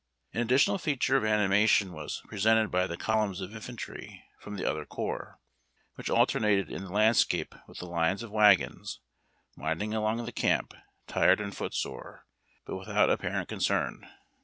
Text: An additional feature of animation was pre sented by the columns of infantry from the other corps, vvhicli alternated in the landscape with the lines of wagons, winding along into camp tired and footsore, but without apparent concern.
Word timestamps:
An 0.33 0.41
additional 0.41 0.79
feature 0.79 1.15
of 1.15 1.23
animation 1.23 1.93
was 1.93 2.23
pre 2.27 2.39
sented 2.39 2.71
by 2.71 2.87
the 2.87 2.97
columns 2.97 3.39
of 3.39 3.53
infantry 3.53 4.23
from 4.39 4.55
the 4.57 4.65
other 4.67 4.83
corps, 4.83 5.39
vvhicli 5.95 6.09
alternated 6.17 6.71
in 6.71 6.83
the 6.85 6.89
landscape 6.91 7.53
with 7.67 7.77
the 7.77 7.85
lines 7.85 8.23
of 8.23 8.31
wagons, 8.31 8.99
winding 9.55 9.93
along 9.93 10.17
into 10.17 10.31
camp 10.31 10.73
tired 11.05 11.39
and 11.39 11.55
footsore, 11.55 12.25
but 12.65 12.77
without 12.77 13.11
apparent 13.11 13.47
concern. 13.47 14.09